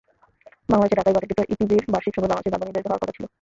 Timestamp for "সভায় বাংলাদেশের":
2.15-2.53